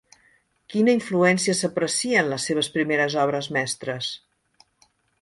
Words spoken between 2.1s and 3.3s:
en les seves primeres